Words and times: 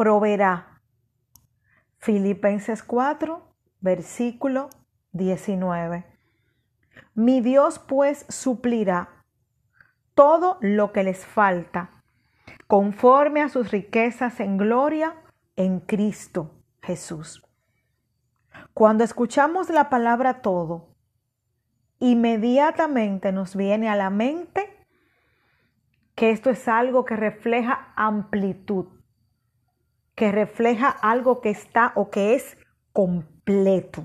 proveerá. 0.00 0.80
Filipenses 1.98 2.82
4, 2.82 3.42
versículo 3.80 4.70
19. 5.12 6.06
Mi 7.12 7.42
Dios 7.42 7.78
pues 7.78 8.24
suplirá 8.30 9.10
todo 10.14 10.56
lo 10.62 10.92
que 10.92 11.02
les 11.02 11.26
falta, 11.26 12.02
conforme 12.66 13.42
a 13.42 13.50
sus 13.50 13.70
riquezas 13.72 14.40
en 14.40 14.56
gloria 14.56 15.16
en 15.56 15.80
Cristo 15.80 16.62
Jesús. 16.80 17.46
Cuando 18.72 19.04
escuchamos 19.04 19.68
la 19.68 19.90
palabra 19.90 20.40
todo, 20.40 20.96
inmediatamente 21.98 23.32
nos 23.32 23.54
viene 23.54 23.90
a 23.90 23.96
la 23.96 24.08
mente 24.08 24.74
que 26.14 26.30
esto 26.30 26.48
es 26.48 26.68
algo 26.68 27.04
que 27.04 27.16
refleja 27.16 27.92
amplitud, 27.96 28.99
que 30.20 30.30
refleja 30.30 30.90
algo 30.90 31.40
que 31.40 31.48
está 31.48 31.92
o 31.94 32.10
que 32.10 32.34
es 32.34 32.58
completo, 32.92 34.04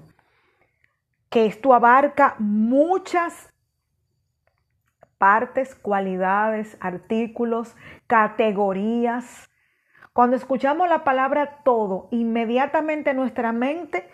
que 1.30 1.46
esto 1.46 1.74
abarca 1.74 2.38
muchas 2.40 3.52
partes, 5.18 5.76
cualidades, 5.76 6.78
artículos, 6.80 7.76
categorías. 8.08 9.50
Cuando 10.14 10.38
escuchamos 10.38 10.88
la 10.88 11.04
palabra 11.04 11.60
todo, 11.66 12.08
inmediatamente 12.12 13.14
nuestra 13.14 13.52
mente 13.52 14.10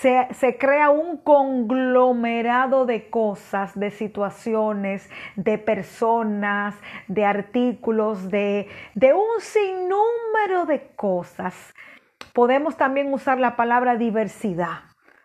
se, 0.00 0.58
crea 0.58 0.90
un 0.90 1.18
conglomerado 1.18 2.84
de 2.84 3.08
cosas, 3.10 3.78
de 3.78 3.90
situaciones, 3.90 5.08
de 5.36 5.56
personas, 5.56 6.74
de 7.06 7.24
artículos, 7.24 8.28
de, 8.30 8.68
de 8.94 9.14
un 9.14 9.40
sinnúmero 9.40 10.66
de 10.66 10.88
cosas. 10.96 11.74
Podemos 12.32 12.76
también 12.76 13.12
usar 13.12 13.38
la 13.38 13.54
palabra 13.56 13.96
diversidad. 13.96 14.80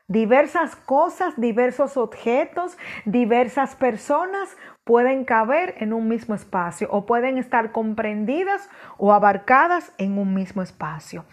Diversas 0.07 0.75
cosas, 0.75 1.33
diversos 1.37 1.97
objetos, 1.97 2.77
diversas 3.05 3.75
personas 3.75 4.55
pueden 4.83 5.23
caber 5.25 5.75
en 5.77 5.93
un 5.93 6.07
mismo 6.07 6.35
espacio 6.35 6.87
o 6.91 7.05
pueden 7.05 7.37
estar 7.37 7.71
comprendidas 7.71 8.69
o 8.97 9.13
abarcadas 9.13 9.93
en 9.97 10.17
un 10.17 10.33
mismo 10.33 10.61
espacio. 10.61 11.25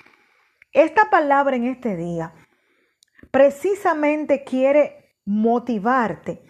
Esta 0.73 1.09
palabra 1.09 1.57
en 1.57 1.65
este 1.65 1.97
día 1.97 2.35
precisamente 3.37 4.45
quiere 4.45 5.15
motivarte 5.27 6.43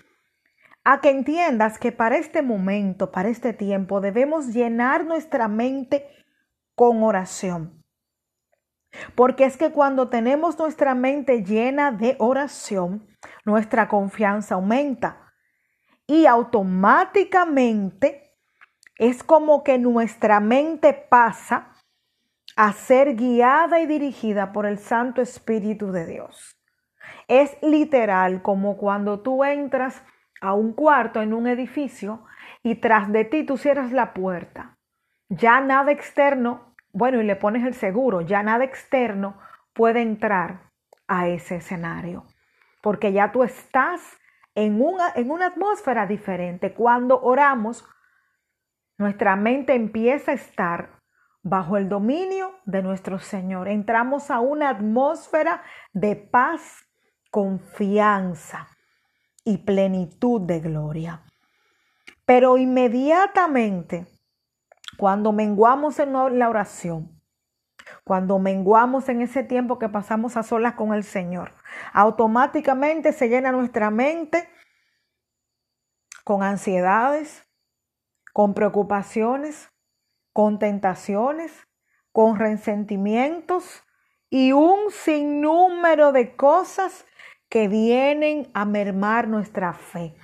a 0.85 1.01
que 1.01 1.11
entiendas 1.11 1.81
que 1.81 1.91
para 1.91 2.17
este 2.17 2.43
momento, 2.43 3.11
para 3.11 3.29
este 3.29 3.53
tiempo, 3.53 4.01
debemos 4.01 4.55
llenar 4.55 5.05
nuestra 5.05 5.49
mente 5.49 6.07
con 6.77 7.03
oración. 7.03 7.83
Porque 9.17 9.47
es 9.47 9.57
que 9.57 9.73
cuando 9.73 10.11
tenemos 10.11 10.57
nuestra 10.61 10.95
mente 10.95 11.43
llena 11.43 11.91
de 11.91 12.15
oración, 12.21 13.09
nuestra 13.45 13.89
confianza 13.89 14.55
aumenta 14.55 15.33
y 16.07 16.27
automáticamente 16.27 18.33
es 18.95 19.25
como 19.25 19.65
que 19.65 19.77
nuestra 19.79 20.39
mente 20.39 20.93
pasa 20.93 21.73
a 22.55 22.73
ser 22.73 23.17
guiada 23.17 23.81
y 23.81 23.87
dirigida 23.87 24.53
por 24.53 24.67
el 24.67 24.79
Santo 24.79 25.21
Espíritu 25.21 25.91
de 25.91 26.07
Dios. 26.07 26.56
Es 27.29 27.57
literal 27.63 28.43
como 28.43 28.77
cuando 28.77 29.21
tú 29.21 29.45
entras 29.45 30.03
a 30.41 30.55
un 30.55 30.73
cuarto 30.73 31.23
en 31.23 31.33
un 31.33 31.47
edificio 31.47 32.25
y 32.63 32.77
tras 32.77 33.11
de 33.13 33.25
ti 33.25 33.45
tú 33.45 33.57
cierras 33.57 33.93
la 33.93 34.13
puerta. 34.13 34.77
Ya 35.29 35.61
nada 35.61 35.93
externo, 35.93 36.75
bueno, 36.93 37.21
y 37.21 37.25
le 37.25 37.37
pones 37.37 37.65
el 37.65 37.75
seguro, 37.75 38.21
ya 38.21 38.43
nada 38.43 38.65
externo 38.65 39.39
puede 39.73 40.03
entrar 40.03 40.71
a 41.09 41.29
ese 41.29 41.57
escenario, 41.57 42.25
porque 42.83 43.13
ya 43.13 43.33
tú 43.33 43.43
estás 43.43 44.19
en 44.55 44.81
una, 44.81 45.11
en 45.15 45.31
una 45.31 45.47
atmósfera 45.47 46.07
diferente. 46.07 46.73
Cuando 46.73 47.21
oramos, 47.21 47.85
nuestra 48.99 49.37
mente 49.37 49.75
empieza 49.75 50.33
a 50.33 50.35
estar 50.35 51.01
bajo 51.43 51.77
el 51.77 51.89
dominio 51.89 52.53
de 52.65 52.83
nuestro 52.83 53.19
Señor. 53.19 53.69
Entramos 53.69 54.31
a 54.31 54.41
una 54.41 54.71
atmósfera 54.71 55.63
de 55.93 56.17
paz 56.17 56.86
confianza 57.37 58.67
y 59.45 59.59
plenitud 59.59 60.41
de 60.41 60.59
gloria. 60.59 61.23
Pero 62.25 62.57
inmediatamente, 62.57 64.07
cuando 64.97 65.33
menguamos 65.33 65.99
en 65.99 66.15
la 66.15 66.49
oración, 66.49 67.21
cuando 68.05 68.39
menguamos 68.39 69.11
en 69.11 69.21
ese 69.21 69.43
tiempo 69.43 69.79
que 69.79 69.91
pasamos 69.91 70.39
a 70.39 70.43
solas 70.43 70.77
con 70.77 70.95
el 70.95 71.05
Señor, 71.05 71.53
automáticamente 71.93 73.13
se 73.13 73.29
llena 73.29 73.53
nuestra 73.53 73.91
mente 73.91 74.49
con 76.25 76.43
ansiedades, 76.43 77.47
con 78.33 78.55
preocupaciones, 78.55 79.69
con 80.33 80.59
tentaciones, 80.59 81.53
con 82.13 82.39
resentimientos 82.39 83.85
y 84.31 84.53
un 84.53 84.91
sinnúmero 84.91 86.13
de 86.13 86.35
cosas 86.35 87.05
que 87.49 87.69
vienen 87.69 88.49
a 88.55 88.65
mermar 88.65 89.29
nuestra 89.29 89.73
fe, 89.73 90.15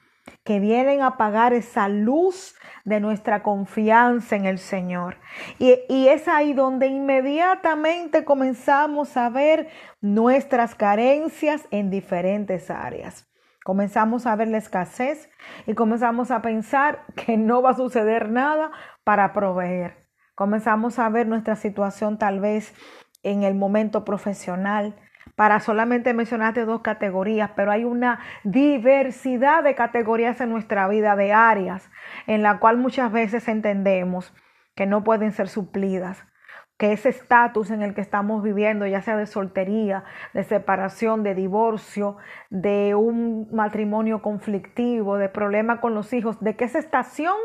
que 0.44 0.60
vienen 0.60 1.03
a 1.03 1.09
apagar 1.09 1.53
esa 1.53 1.88
luz 1.88 2.55
de 2.84 3.00
nuestra 3.00 3.43
confianza 3.43 4.37
en 4.37 4.47
el 4.47 4.59
Señor. 4.59 5.19
Y, 5.59 5.78
y, 5.88 6.09
es 6.09 6.28
ahí 6.28 6.53
donde 6.53 6.88
inmediatamente 6.88 8.25
comenzamos 8.25 9.16
a 9.16 9.28
ver 9.31 9.69
nuestras 10.00 10.75
carencias 10.75 11.66
en 11.71 11.91
diferentes 11.91 12.71
áreas. 12.71 13.28
Comenzamos 13.65 14.27
a 14.27 14.34
ver 14.34 14.49
la 14.49 14.59
escasez 14.59 15.31
y 15.66 15.75
comenzamos 15.75 16.33
a 16.33 16.43
pensar 16.43 17.04
que 17.15 17.37
no 17.37 17.62
va 17.62 17.71
a 17.71 17.77
suceder 17.77 18.28
nada 18.28 18.72
para 19.04 19.33
proveer. 19.33 20.03
Comenzamos 20.34 20.99
a 20.99 21.09
ver 21.09 21.28
nuestra 21.28 21.54
situación 21.54 22.19
tal 22.19 22.41
vez 22.41 22.75
en 23.22 23.44
el 23.44 23.54
momento 23.54 24.04
profesional, 24.04 24.97
para 25.37 25.60
solamente 25.60 26.15
mencionarte 26.15 26.65
dos 26.65 26.82
categorías, 26.82 27.50
pero 27.56 27.70
hay 27.70 27.84
una 27.84 28.20
diversidad 28.44 29.62
de 29.62 29.75
categorías 29.75 30.41
en 30.41 30.50
nuestra 30.50 30.88
vida, 30.88 31.16
de 31.16 31.32
áreas, 31.32 31.91
en 32.26 32.43
la 32.43 32.59
cual 32.59 32.76
muchas 32.76 33.10
veces 33.10 33.48
entendemos 33.48 34.34
que 34.75 34.87
no 34.87 35.04
pueden 35.04 35.32
ser 35.32 35.48
suplidas 35.48 36.25
que 36.82 36.92
ese 36.92 37.10
estatus 37.10 37.71
en 37.71 37.81
el 37.82 37.94
que 37.94 38.00
estamos 38.00 38.42
viviendo, 38.42 38.88
ya 38.88 39.03
sea 39.03 39.16
de 39.16 39.26
soltería, 39.26 40.03
de 40.34 40.42
separación, 40.42 41.22
de 41.22 41.37
divorcio, 41.37 42.16
de 42.50 42.97
un 42.97 43.47
matrimonio 43.53 44.21
conflictivo, 44.21 45.16
de 45.16 45.28
problema 45.28 45.81
con 45.81 45.94
los 45.94 46.12
hijos, 46.12 46.41
de 46.41 46.56
que 46.56 46.65
esa 46.65 46.81
estación 46.81 47.37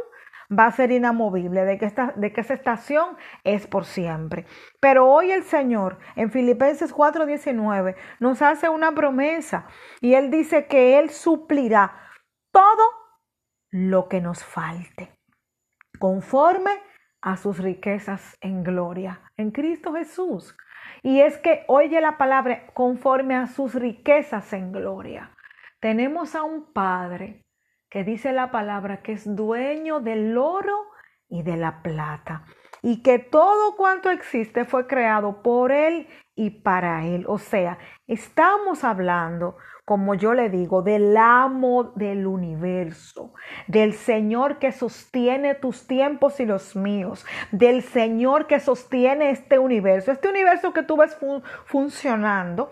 va 0.52 0.66
a 0.66 0.72
ser 0.72 0.92
inamovible, 0.92 1.66
de 1.66 1.78
que, 1.78 1.86
esta, 1.86 2.14
de 2.16 2.32
que 2.32 2.42
esa 2.42 2.54
estación 2.54 3.18
es 3.44 3.68
por 3.68 3.86
siempre. 3.86 4.46
Pero 4.80 5.08
hoy 5.08 5.32
el 5.32 5.44
Señor 5.44 6.00
en 6.16 6.32
Filipenses 6.32 6.94
4:19 6.94 7.96
nos 8.20 8.42
hace 8.42 8.70
una 8.70 8.94
promesa 8.94 9.68
y 10.02 10.14
Él 10.14 10.32
dice 10.32 10.68
que 10.68 11.00
Él 11.00 11.10
suplirá 11.10 11.94
todo 12.52 12.84
lo 13.72 14.08
que 14.08 14.22
nos 14.22 14.44
falte, 14.44 15.12
conforme 16.00 16.72
a 17.22 17.36
sus 17.36 17.60
riquezas 17.60 18.38
en 18.42 18.64
gloria, 18.64 19.22
en 19.36 19.52
Cristo 19.52 19.94
Jesús. 19.94 20.56
Y 21.04 21.22
es 21.22 21.38
que 21.38 21.66
oye 21.68 22.00
la 22.00 22.18
palabra 22.18 22.68
conforme 22.74 23.36
a 23.36 23.48
sus 23.48 23.76
riquezas 23.76 24.54
en 24.54 24.72
gloria. 24.72 25.32
Tenemos 25.80 26.34
a 26.36 26.44
un 26.44 26.72
Padre 26.74 27.47
que 27.90 28.04
dice 28.04 28.32
la 28.34 28.52
palabra 28.52 29.02
que 29.02 29.14
es 29.14 29.36
dueño 29.36 30.00
del 30.00 30.38
oro 30.38 30.88
y 31.30 31.44
de 31.44 31.58
la 31.58 31.82
plata 31.82 32.44
y 32.82 33.02
que 33.02 33.20
todo 33.20 33.76
cuanto 33.76 34.10
existe 34.10 34.66
fue 34.66 34.88
creado 34.88 35.42
por 35.42 35.72
Él 35.72 36.08
y 36.36 36.52
para 36.52 37.06
Él. 37.06 37.26
O 37.28 37.38
sea, 37.38 37.80
estamos 38.08 38.84
hablando, 38.84 39.58
como 39.86 40.14
yo 40.16 40.34
le 40.34 40.50
digo, 40.50 40.84
del 40.84 41.18
amo 41.18 41.92
del 41.96 42.28
universo, 42.28 43.34
del 43.68 43.94
Señor 43.94 44.60
que 44.60 44.72
sostiene 44.72 45.56
tus 45.56 45.88
tiempos 45.88 46.40
y 46.40 46.46
los 46.46 46.76
míos, 46.76 47.26
del 47.52 47.82
Señor 47.82 48.48
que 48.48 48.60
sostiene 48.60 49.32
este 49.32 49.60
universo. 49.60 50.12
Este 50.12 50.30
universo 50.30 50.74
que 50.74 50.84
tú 50.84 50.98
ves 50.98 51.18
funcionando 51.66 52.72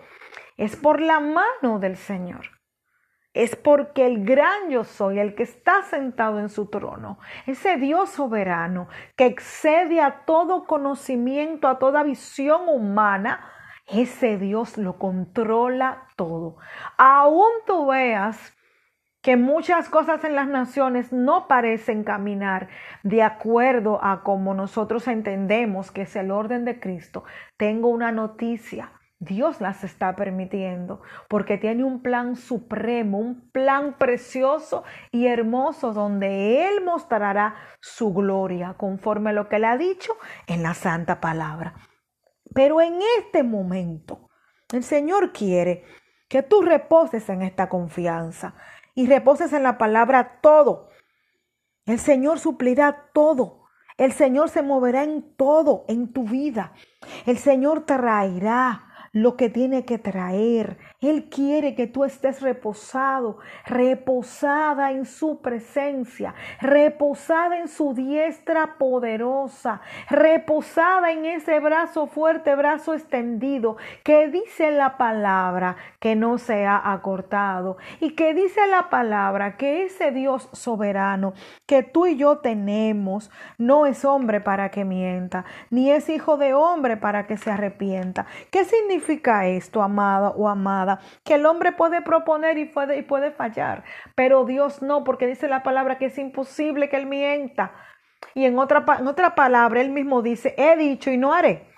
es 0.56 0.76
por 0.76 1.00
la 1.00 1.20
mano 1.20 1.78
del 1.78 1.96
Señor 1.96 2.55
es 3.36 3.54
porque 3.54 4.06
el 4.06 4.24
gran 4.24 4.70
yo 4.70 4.84
soy, 4.84 5.18
el 5.18 5.34
que 5.34 5.42
está 5.42 5.82
sentado 5.82 6.40
en 6.40 6.48
su 6.48 6.70
trono, 6.70 7.18
ese 7.46 7.76
Dios 7.76 8.08
soberano 8.08 8.88
que 9.14 9.26
excede 9.26 10.00
a 10.00 10.24
todo 10.24 10.64
conocimiento, 10.64 11.68
a 11.68 11.78
toda 11.78 12.02
visión 12.02 12.66
humana, 12.66 13.44
ese 13.88 14.38
Dios 14.38 14.78
lo 14.78 14.98
controla 14.98 16.08
todo. 16.16 16.56
Aún 16.96 17.50
tú 17.66 17.88
veas 17.88 18.54
que 19.20 19.36
muchas 19.36 19.90
cosas 19.90 20.24
en 20.24 20.34
las 20.34 20.48
naciones 20.48 21.12
no 21.12 21.46
parecen 21.46 22.04
caminar 22.04 22.68
de 23.02 23.22
acuerdo 23.22 24.02
a 24.02 24.22
como 24.22 24.54
nosotros 24.54 25.08
entendemos 25.08 25.90
que 25.90 26.02
es 26.02 26.16
el 26.16 26.30
orden 26.30 26.64
de 26.64 26.80
Cristo, 26.80 27.24
tengo 27.58 27.88
una 27.88 28.12
noticia. 28.12 28.92
Dios 29.18 29.62
las 29.62 29.82
está 29.82 30.14
permitiendo 30.14 31.00
porque 31.28 31.56
tiene 31.56 31.84
un 31.84 32.02
plan 32.02 32.36
supremo, 32.36 33.18
un 33.18 33.50
plan 33.50 33.96
precioso 33.96 34.84
y 35.10 35.26
hermoso 35.26 35.94
donde 35.94 36.68
Él 36.68 36.84
mostrará 36.84 37.54
su 37.80 38.12
gloria 38.12 38.74
conforme 38.74 39.30
a 39.30 39.32
lo 39.32 39.48
que 39.48 39.56
Él 39.56 39.64
ha 39.64 39.78
dicho 39.78 40.12
en 40.46 40.62
la 40.62 40.74
santa 40.74 41.20
palabra. 41.20 41.74
Pero 42.54 42.80
en 42.82 42.98
este 43.18 43.42
momento, 43.42 44.28
el 44.72 44.84
Señor 44.84 45.32
quiere 45.32 45.84
que 46.28 46.42
tú 46.42 46.60
reposes 46.60 47.28
en 47.30 47.42
esta 47.42 47.68
confianza 47.68 48.54
y 48.94 49.06
reposes 49.06 49.52
en 49.52 49.62
la 49.62 49.78
palabra 49.78 50.40
todo. 50.42 50.90
El 51.86 51.98
Señor 51.98 52.38
suplirá 52.38 53.10
todo. 53.14 53.62
El 53.96 54.12
Señor 54.12 54.50
se 54.50 54.62
moverá 54.62 55.04
en 55.04 55.34
todo 55.36 55.84
en 55.88 56.12
tu 56.12 56.24
vida. 56.24 56.72
El 57.24 57.38
Señor 57.38 57.86
traerá 57.86 58.86
lo 59.16 59.34
que 59.34 59.48
tiene 59.48 59.86
que 59.86 59.96
traer. 59.96 60.76
Él 61.00 61.30
quiere 61.30 61.74
que 61.74 61.86
tú 61.86 62.04
estés 62.04 62.42
reposado, 62.42 63.38
reposada 63.64 64.92
en 64.92 65.06
su 65.06 65.40
presencia, 65.40 66.34
reposada 66.60 67.58
en 67.58 67.68
su 67.68 67.94
diestra 67.94 68.76
poderosa, 68.76 69.80
reposada 70.10 71.12
en 71.12 71.24
ese 71.24 71.60
brazo 71.60 72.08
fuerte, 72.08 72.54
brazo 72.56 72.92
extendido, 72.92 73.78
que 74.04 74.28
dice 74.28 74.70
la 74.70 74.98
palabra 74.98 75.76
que 75.98 76.14
no 76.14 76.36
se 76.36 76.66
ha 76.66 76.92
acortado 76.92 77.78
y 78.00 78.10
que 78.10 78.34
dice 78.34 78.66
la 78.66 78.90
palabra 78.90 79.56
que 79.56 79.84
ese 79.84 80.10
Dios 80.10 80.50
soberano 80.52 81.32
que 81.64 81.82
tú 81.82 82.04
y 82.04 82.18
yo 82.18 82.38
tenemos 82.38 83.30
no 83.56 83.86
es 83.86 84.04
hombre 84.04 84.42
para 84.42 84.70
que 84.70 84.84
mienta, 84.84 85.46
ni 85.70 85.90
es 85.90 86.10
hijo 86.10 86.36
de 86.36 86.52
hombre 86.52 86.98
para 86.98 87.26
que 87.26 87.38
se 87.38 87.50
arrepienta. 87.50 88.26
¿Qué 88.50 88.66
significa? 88.66 89.05
Significa 89.06 89.46
esto, 89.46 89.82
amada 89.82 90.30
o 90.30 90.48
amada? 90.48 91.00
Que 91.24 91.34
el 91.34 91.46
hombre 91.46 91.72
puede 91.72 92.02
proponer 92.02 92.58
y 92.58 92.64
puede, 92.66 92.98
y 92.98 93.02
puede 93.02 93.30
fallar, 93.30 93.84
pero 94.14 94.44
Dios 94.44 94.82
no, 94.82 95.04
porque 95.04 95.26
dice 95.26 95.48
la 95.48 95.62
palabra 95.62 95.98
que 95.98 96.06
es 96.06 96.18
imposible 96.18 96.88
que 96.88 96.96
él 96.96 97.06
mienta. 97.06 97.72
Y 98.34 98.44
en 98.44 98.58
otra, 98.58 98.84
en 98.98 99.06
otra 99.06 99.34
palabra, 99.34 99.80
él 99.80 99.90
mismo 99.90 100.22
dice, 100.22 100.54
he 100.58 100.76
dicho 100.76 101.10
y 101.10 101.16
no 101.16 101.32
haré. 101.32 101.68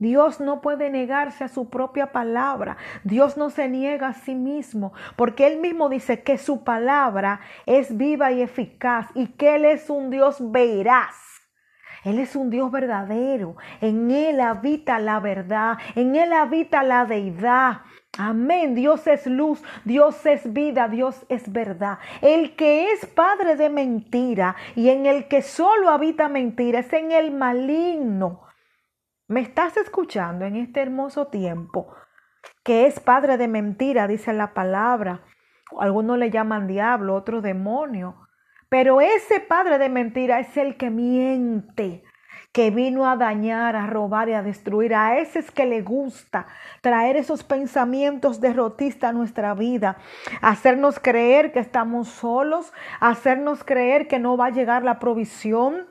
Dios 0.00 0.38
no 0.38 0.60
puede 0.60 0.90
negarse 0.90 1.42
a 1.42 1.48
su 1.48 1.70
propia 1.70 2.12
palabra. 2.12 2.76
Dios 3.02 3.36
no 3.36 3.50
se 3.50 3.68
niega 3.68 4.08
a 4.08 4.12
sí 4.12 4.36
mismo, 4.36 4.92
porque 5.16 5.48
Él 5.48 5.58
mismo 5.58 5.88
dice 5.88 6.22
que 6.22 6.38
su 6.38 6.62
palabra 6.62 7.40
es 7.66 7.96
viva 7.96 8.30
y 8.30 8.42
eficaz 8.42 9.08
y 9.14 9.26
que 9.26 9.56
Él 9.56 9.64
es 9.64 9.90
un 9.90 10.10
Dios 10.10 10.36
veraz. 10.52 11.37
Él 12.04 12.18
es 12.18 12.36
un 12.36 12.50
Dios 12.50 12.70
verdadero. 12.70 13.56
En 13.80 14.10
Él 14.10 14.40
habita 14.40 14.98
la 14.98 15.20
verdad. 15.20 15.78
En 15.94 16.16
Él 16.16 16.32
habita 16.32 16.82
la 16.82 17.04
deidad. 17.04 17.82
Amén. 18.18 18.74
Dios 18.74 19.06
es 19.06 19.26
luz, 19.26 19.62
Dios 19.84 20.26
es 20.26 20.52
vida, 20.52 20.88
Dios 20.88 21.24
es 21.28 21.52
verdad. 21.52 21.98
El 22.20 22.56
que 22.56 22.90
es 22.90 23.06
padre 23.06 23.54
de 23.54 23.70
mentira 23.70 24.56
y 24.74 24.88
en 24.88 25.06
el 25.06 25.28
que 25.28 25.40
solo 25.40 25.88
habita 25.88 26.28
mentira 26.28 26.80
es 26.80 26.92
en 26.92 27.12
el 27.12 27.30
maligno. 27.30 28.42
¿Me 29.28 29.40
estás 29.40 29.76
escuchando 29.76 30.46
en 30.46 30.56
este 30.56 30.80
hermoso 30.80 31.28
tiempo? 31.28 31.94
Que 32.64 32.86
es 32.86 32.98
padre 32.98 33.36
de 33.36 33.46
mentira, 33.46 34.08
dice 34.08 34.32
la 34.32 34.52
palabra. 34.52 35.22
Algunos 35.78 36.18
le 36.18 36.30
llaman 36.30 36.66
diablo, 36.66 37.14
otros 37.14 37.42
demonio. 37.42 38.27
Pero 38.68 39.00
ese 39.00 39.40
padre 39.40 39.78
de 39.78 39.88
mentira 39.88 40.40
es 40.40 40.56
el 40.56 40.76
que 40.76 40.90
miente, 40.90 42.04
que 42.52 42.70
vino 42.70 43.08
a 43.08 43.16
dañar, 43.16 43.76
a 43.76 43.86
robar 43.86 44.28
y 44.28 44.34
a 44.34 44.42
destruir. 44.42 44.94
A 44.94 45.18
ese 45.18 45.38
es 45.38 45.50
que 45.50 45.64
le 45.64 45.80
gusta 45.80 46.46
traer 46.80 47.16
esos 47.16 47.44
pensamientos 47.44 48.40
derrotistas 48.40 49.10
a 49.10 49.12
nuestra 49.12 49.54
vida, 49.54 49.96
hacernos 50.42 50.98
creer 50.98 51.52
que 51.52 51.60
estamos 51.60 52.08
solos, 52.08 52.72
hacernos 53.00 53.64
creer 53.64 54.06
que 54.06 54.18
no 54.18 54.36
va 54.36 54.46
a 54.46 54.50
llegar 54.50 54.82
la 54.82 54.98
provisión 54.98 55.86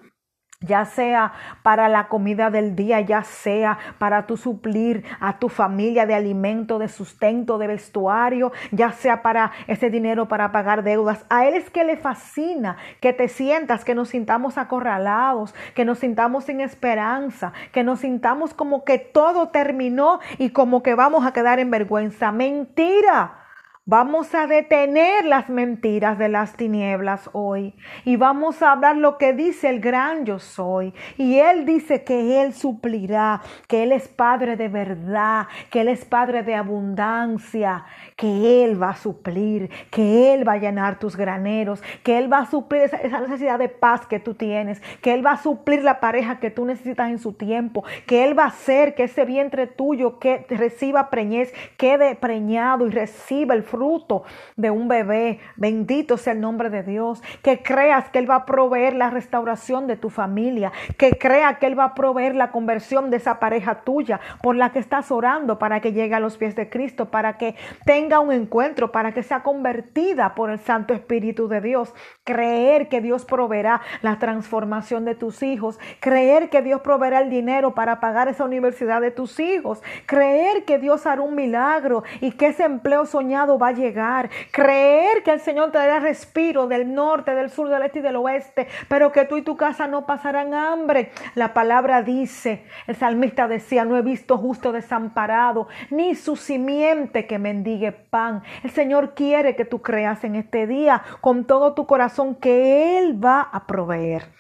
ya 0.62 0.86
sea 0.86 1.33
para 1.62 1.88
la 1.88 2.07
comida 2.07 2.50
del 2.50 2.75
día, 2.75 3.00
ya 3.01 3.24
sea 3.24 3.77
para 4.00 4.25
tu 4.25 4.38
suplir 4.38 5.04
a 5.19 5.38
tu 5.38 5.50
familia 5.50 6.07
de 6.07 6.15
alimento, 6.15 6.80
de 6.80 6.88
sustento, 6.88 7.59
de 7.59 7.68
vestuario, 7.68 8.51
ya 8.71 8.92
sea 8.92 9.21
para 9.21 9.51
ese 9.68 9.92
dinero 9.92 10.27
para 10.27 10.51
pagar 10.51 10.83
deudas. 10.83 11.25
A 11.30 11.45
Él 11.45 11.54
es 11.54 11.69
que 11.69 11.83
le 11.83 11.95
fascina 11.95 12.77
que 13.01 13.13
te 13.13 13.27
sientas, 13.27 13.86
que 13.86 13.94
nos 13.94 14.09
sintamos 14.09 14.57
acorralados, 14.57 15.54
que 15.75 15.86
nos 15.86 16.00
sintamos 16.00 16.45
sin 16.45 16.59
esperanza, 16.59 17.54
que 17.71 17.83
nos 17.83 18.00
sintamos 18.00 18.56
como 18.56 18.83
que 18.83 18.98
todo 18.98 19.50
terminó 19.50 20.19
y 20.39 20.50
como 20.50 20.81
que 20.81 20.95
vamos 20.95 21.25
a 21.25 21.33
quedar 21.33 21.59
en 21.59 21.69
vergüenza. 21.69 22.31
Mentira. 22.31 23.47
Vamos 23.89 24.36
a 24.36 24.48
detener 24.48 25.24
las 25.24 25.48
mentiras 25.48 26.18
de 26.18 26.28
las 26.28 26.57
tinieblas 26.57 27.30
hoy 27.31 27.74
y 28.04 28.18
vamos 28.18 28.62
a 28.62 28.74
hablar 28.74 28.98
lo 28.98 29.18
que 29.18 29.31
dice 29.31 29.69
el 29.69 29.80
gran 29.80 30.25
yo 30.25 30.39
soy. 30.39 30.94
Y 31.16 31.38
Él 31.38 31.66
dice 31.66 32.04
que 32.04 32.42
Él 32.42 32.54
suplirá, 32.54 33.39
que 33.69 33.84
Él 33.84 33.94
es 33.94 34.10
Padre 34.10 34.57
de 34.57 34.68
verdad, 34.68 35.48
que 35.69 35.80
Él 35.80 35.88
es 35.88 36.04
Padre 36.04 36.44
de 36.44 36.56
abundancia, 36.56 37.86
que 38.18 38.66
Él 38.66 38.81
va 38.81 38.89
a 38.89 38.95
suplir, 38.98 39.69
que 39.90 40.33
Él 40.33 40.45
va 40.45 40.54
a 40.54 40.57
llenar 40.57 41.00
tus 41.00 41.16
graneros, 41.16 41.81
que 42.04 42.18
Él 42.18 42.30
va 42.30 42.40
a 42.40 42.45
suplir 42.45 42.81
esa, 42.81 43.22
necesidad 43.22 43.57
de 43.57 43.69
paz 43.69 44.06
que 44.06 44.19
tú 44.19 44.33
tienes, 44.33 44.81
que 45.01 45.13
Él 45.13 45.25
va 45.25 45.31
a 45.31 45.38
suplir 45.38 45.81
la 45.81 46.01
pareja 46.01 46.42
que 46.42 46.51
tú 46.51 46.66
necesitas 46.66 47.10
en 47.10 47.19
su 47.19 47.31
tiempo, 47.31 47.86
que 48.06 48.25
Él 48.25 48.38
va 48.38 48.44
a 48.44 48.48
hacer 48.48 48.95
que 48.95 49.04
ese 49.04 49.24
vientre 49.24 49.66
tuyo 49.66 50.19
que 50.19 50.45
reciba 50.50 51.10
preñez 51.10 51.54
quede 51.78 52.16
preñado 52.16 52.86
y 52.86 52.90
reciba 52.90 53.56
el 53.56 53.63
fruto 53.63 53.77
fruto 53.78 54.24
de 54.56 54.72
un 54.72 54.88
bebé. 54.88 55.40
Bendito 55.56 56.18
sea 56.18 56.34
el 56.34 56.42
nombre 56.42 56.72
de 56.72 56.82
Dios. 56.82 57.22
Que 57.44 57.62
creas 57.62 58.10
que 58.10 58.18
Él 58.18 58.30
va 58.30 58.38
a 58.38 58.46
proveer 58.46 58.96
la 58.96 59.12
restauración 59.12 59.86
de 59.86 59.98
tu 59.98 60.10
familia. 60.10 60.72
Que 60.98 61.12
crea 61.12 61.60
que 61.60 61.68
Él 61.68 61.78
va 61.78 61.86
a 61.86 61.94
proveer 61.94 62.34
la 62.34 62.50
conversión 62.50 63.12
de 63.12 63.18
esa 63.18 63.40
pareja 63.40 63.82
tuya 63.82 64.20
por 64.42 64.56
la 64.56 64.72
que 64.72 64.80
estás 64.80 65.12
orando 65.12 65.60
para 65.60 65.80
que 65.80 65.94
llegue 65.94 66.16
a 66.16 66.20
los 66.20 66.38
pies 66.38 66.56
de 66.56 66.70
Cristo, 66.70 67.12
para 67.12 67.38
que 67.38 67.56
tenga 67.86 68.20
un 68.20 68.32
encuentro, 68.32 68.92
para 68.92 69.14
que 69.14 69.22
sea 69.22 69.44
convertida 69.44 70.34
por 70.34 70.50
el 70.50 70.58
Santo 70.58 70.96
Espíritu 70.96 71.48
de 71.48 71.62
Dios. 71.62 71.94
Creer 72.24 72.90
que 72.90 73.00
Dios 73.00 73.26
proveerá 73.26 73.82
la 74.02 74.18
transformación 74.18 75.06
de 75.06 75.14
tus 75.14 75.44
hijos. 75.44 75.80
Creer 76.00 76.50
que 76.50 76.64
Dios 76.64 76.82
proveerá 76.82 77.20
el 77.20 77.30
dinero 77.30 77.76
para 77.76 78.00
pagar 78.00 78.28
esa 78.28 78.44
universidad 78.44 79.02
de 79.02 79.12
tus 79.12 79.40
hijos. 79.40 79.84
Creer 80.07 80.66
que 80.66 80.80
Dios 80.80 81.06
hará 81.06 81.22
un 81.22 81.36
milagro 81.36 82.04
y 82.22 82.31
que 82.31 82.48
ese 82.48 82.64
empleo 82.64 83.06
soñado 83.06 83.57
llegar. 83.71 84.30
Creer 84.52 85.24
que 85.24 85.31
el 85.31 85.40
Señor 85.40 85.71
te 85.71 85.78
dará 85.78 86.00
respiro 86.00 86.68
del 86.68 86.94
norte, 86.94 87.36
del 87.36 87.50
sur, 87.50 87.69
del 87.69 87.83
este 87.83 88.00
y 88.00 88.02
del 88.02 88.16
oeste, 88.16 88.68
pero 88.88 89.12
que 89.12 89.26
tú 89.26 89.38
y 89.38 89.42
tu 89.42 89.57
casa 89.57 89.88
no 89.88 90.06
pasarán 90.06 90.54
hambre. 90.54 91.12
La 91.36 91.54
palabra 91.54 92.02
dice, 92.02 92.64
el 92.88 92.95
salmista 92.95 93.47
decía, 93.47 93.86
no 93.86 93.97
he 93.97 94.02
visto 94.02 94.38
justo 94.38 94.71
desamparado, 94.71 95.68
ni 95.90 96.16
su 96.16 96.36
simiente 96.36 97.28
que 97.28 97.40
mendigue 97.40 97.92
pan. 97.92 98.44
El 98.64 98.71
Señor 98.71 99.14
quiere 99.14 99.56
que 99.56 99.66
tú 99.66 99.81
creas 99.81 100.24
en 100.24 100.36
este 100.36 100.68
día 100.68 101.04
con 101.21 101.45
todo 101.45 101.74
tu 101.74 101.86
corazón 101.86 102.36
que 102.36 102.97
Él 102.97 103.24
va 103.24 103.42
a 103.42 103.66
proveer. 103.68 104.38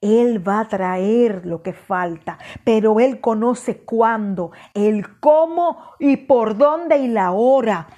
Él 0.00 0.46
va 0.46 0.60
a 0.60 0.68
traer 0.68 1.46
lo 1.46 1.62
que 1.62 1.72
falta, 1.72 2.38
pero 2.64 3.00
Él 3.00 3.20
conoce 3.20 3.78
cuándo, 3.78 4.52
el 4.74 5.18
cómo 5.20 5.94
y 5.98 6.16
por 6.16 6.56
dónde 6.56 6.98
y 6.98 7.08
la 7.08 7.32
hora. 7.32 7.88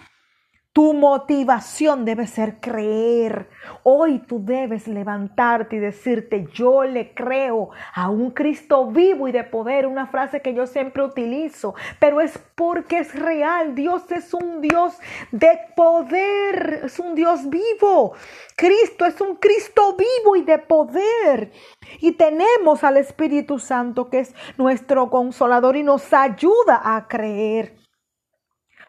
Tu 0.72 0.92
motivación 0.94 2.04
debe 2.04 2.28
ser 2.28 2.60
creer. 2.60 3.48
Hoy 3.82 4.20
tú 4.20 4.44
debes 4.44 4.86
levantarte 4.86 5.76
y 5.76 5.78
decirte, 5.80 6.46
yo 6.52 6.84
le 6.84 7.12
creo 7.12 7.70
a 7.92 8.08
un 8.08 8.30
Cristo 8.30 8.86
vivo 8.86 9.26
y 9.26 9.32
de 9.32 9.42
poder, 9.42 9.88
una 9.88 10.06
frase 10.06 10.40
que 10.40 10.54
yo 10.54 10.68
siempre 10.68 11.02
utilizo, 11.02 11.74
pero 11.98 12.20
es 12.20 12.38
porque 12.54 12.98
es 12.98 13.18
real. 13.18 13.74
Dios 13.74 14.12
es 14.12 14.32
un 14.32 14.60
Dios 14.60 14.96
de 15.32 15.58
poder, 15.74 16.82
es 16.84 17.00
un 17.00 17.16
Dios 17.16 17.50
vivo. 17.50 18.14
Cristo 18.54 19.06
es 19.06 19.20
un 19.20 19.34
Cristo 19.36 19.96
vivo 19.96 20.36
y 20.36 20.42
de 20.42 20.58
poder. 20.58 21.50
Y 21.98 22.12
tenemos 22.12 22.84
al 22.84 22.96
Espíritu 22.96 23.58
Santo 23.58 24.08
que 24.08 24.20
es 24.20 24.34
nuestro 24.56 25.10
consolador 25.10 25.76
y 25.76 25.82
nos 25.82 26.12
ayuda 26.12 26.80
a 26.84 27.08
creer. 27.08 27.74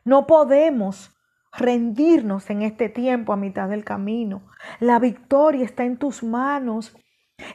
No 0.03 0.27
podemos 0.27 1.11
rendirnos 1.53 2.49
en 2.49 2.61
este 2.61 2.89
tiempo 2.89 3.33
a 3.33 3.37
mitad 3.37 3.69
del 3.69 3.83
camino. 3.83 4.43
La 4.79 4.99
victoria 4.99 5.65
está 5.65 5.83
en 5.83 5.97
tus 5.97 6.23
manos. 6.23 6.95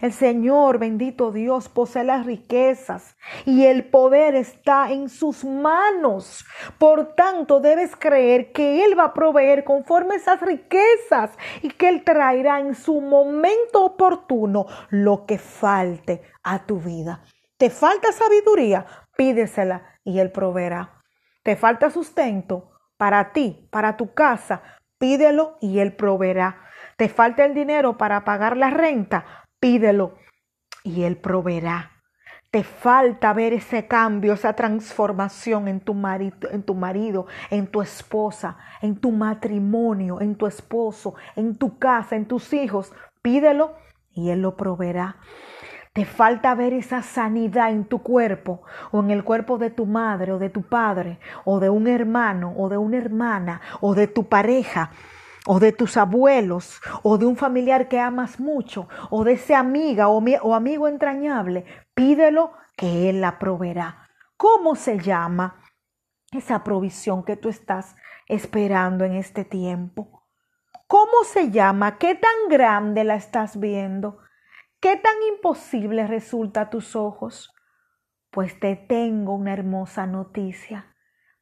El 0.00 0.12
Señor, 0.12 0.78
bendito 0.78 1.30
Dios, 1.30 1.68
posee 1.68 2.02
las 2.02 2.26
riquezas 2.26 3.16
y 3.44 3.66
el 3.66 3.84
poder 3.84 4.34
está 4.34 4.90
en 4.90 5.08
sus 5.08 5.44
manos. 5.44 6.44
Por 6.78 7.14
tanto, 7.14 7.60
debes 7.60 7.94
creer 7.94 8.50
que 8.50 8.84
Él 8.84 8.98
va 8.98 9.04
a 9.04 9.14
proveer 9.14 9.62
conforme 9.62 10.16
esas 10.16 10.40
riquezas 10.40 11.30
y 11.62 11.68
que 11.68 11.88
Él 11.88 12.02
traerá 12.04 12.58
en 12.58 12.74
su 12.74 13.00
momento 13.00 13.84
oportuno 13.84 14.66
lo 14.90 15.24
que 15.24 15.38
falte 15.38 16.22
a 16.42 16.66
tu 16.66 16.80
vida. 16.80 17.22
¿Te 17.56 17.70
falta 17.70 18.10
sabiduría? 18.12 18.86
Pídesela 19.16 19.82
y 20.04 20.18
Él 20.18 20.32
proveerá. 20.32 21.04
¿Te 21.44 21.54
falta 21.54 21.90
sustento 21.90 22.75
para 22.96 23.32
ti, 23.32 23.68
para 23.70 23.96
tu 23.96 24.14
casa? 24.14 24.62
Pídelo 24.98 25.56
y 25.60 25.78
Él 25.78 25.94
proveerá. 25.94 26.62
¿Te 26.96 27.08
falta 27.08 27.44
el 27.44 27.54
dinero 27.54 27.98
para 27.98 28.24
pagar 28.24 28.56
la 28.56 28.70
renta? 28.70 29.44
pídelo 29.60 30.14
y 30.84 31.02
Él 31.02 31.16
proveerá. 31.16 31.92
Te 32.50 32.62
falta 32.62 33.32
ver 33.32 33.52
ese 33.52 33.86
cambio, 33.86 34.32
esa 34.32 34.54
transformación 34.54 35.68
en 35.68 35.80
tu, 35.80 35.92
marido, 35.92 36.48
en 36.50 36.62
tu 36.62 36.74
marido, 36.74 37.26
en 37.50 37.66
tu 37.66 37.82
esposa, 37.82 38.56
en 38.80 38.96
tu 38.96 39.10
matrimonio, 39.10 40.20
en 40.20 40.36
tu 40.36 40.46
esposo, 40.46 41.16
en 41.34 41.56
tu 41.56 41.78
casa, 41.78 42.16
en 42.16 42.26
tus 42.26 42.52
hijos. 42.52 42.92
Pídelo 43.20 43.74
y 44.12 44.30
Él 44.30 44.40
lo 44.42 44.56
proveerá. 44.56 45.16
Te 45.96 46.04
falta 46.04 46.54
ver 46.54 46.74
esa 46.74 47.00
sanidad 47.00 47.70
en 47.70 47.86
tu 47.86 48.02
cuerpo 48.02 48.60
o 48.90 49.00
en 49.00 49.10
el 49.10 49.24
cuerpo 49.24 49.56
de 49.56 49.70
tu 49.70 49.86
madre 49.86 50.30
o 50.30 50.38
de 50.38 50.50
tu 50.50 50.60
padre 50.60 51.18
o 51.46 51.58
de 51.58 51.70
un 51.70 51.88
hermano 51.88 52.52
o 52.58 52.68
de 52.68 52.76
una 52.76 52.98
hermana 52.98 53.62
o 53.80 53.94
de 53.94 54.06
tu 54.06 54.28
pareja 54.28 54.90
o 55.46 55.58
de 55.58 55.72
tus 55.72 55.96
abuelos, 55.96 56.82
o 57.02 57.16
de 57.16 57.24
un 57.24 57.36
familiar 57.36 57.88
que 57.88 57.98
amas 57.98 58.40
mucho, 58.40 58.88
o 59.08 59.24
de 59.24 59.32
esa 59.32 59.58
amiga 59.58 60.08
o, 60.08 60.22
o 60.42 60.54
amigo 60.54 60.86
entrañable, 60.86 61.64
pídelo 61.94 62.52
que 62.76 63.08
Él 63.08 63.22
la 63.22 63.38
proveerá. 63.38 64.06
¿Cómo 64.36 64.74
se 64.74 64.98
llama 64.98 65.62
esa 66.30 66.62
provisión 66.62 67.24
que 67.24 67.36
tú 67.36 67.48
estás 67.48 67.96
esperando 68.28 69.04
en 69.04 69.14
este 69.14 69.46
tiempo? 69.46 70.26
¿Cómo 70.88 71.24
se 71.24 71.50
llama? 71.50 71.96
¿Qué 71.96 72.16
tan 72.16 72.50
grande 72.50 73.04
la 73.04 73.14
estás 73.14 73.58
viendo? 73.58 74.18
¿Qué 74.80 74.96
tan 74.96 75.14
imposible 75.34 76.06
resulta 76.06 76.62
a 76.62 76.70
tus 76.70 76.96
ojos? 76.96 77.52
Pues 78.30 78.60
te 78.60 78.76
tengo 78.76 79.34
una 79.34 79.54
hermosa 79.54 80.06
noticia. 80.06 80.94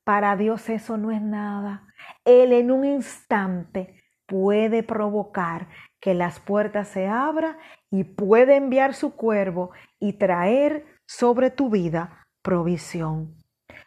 Para 0.05 0.37
Dios 0.37 0.69
eso 0.69 0.97
no 0.97 1.11
es 1.11 1.21
nada. 1.21 1.89
Él 2.25 2.53
en 2.53 2.71
un 2.71 2.85
instante 2.85 4.03
puede 4.27 4.83
provocar 4.83 5.69
que 6.01 6.15
las 6.15 6.39
puertas 6.39 6.89
se 6.89 7.09
abran 7.09 7.57
y 7.91 8.05
puede 8.05 8.57
enviar 8.57 8.95
su 8.95 9.17
cuervo 9.17 9.73
y 9.99 10.15
traer 10.15 10.87
sobre 11.07 11.51
tu 11.51 11.71
vida 11.71 12.25
provisión. 12.43 13.37